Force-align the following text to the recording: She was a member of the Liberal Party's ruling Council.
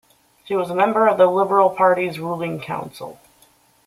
She 0.45 0.55
was 0.55 0.71
a 0.71 0.75
member 0.75 1.07
of 1.07 1.19
the 1.19 1.27
Liberal 1.27 1.69
Party's 1.69 2.17
ruling 2.19 2.59
Council. 2.59 3.19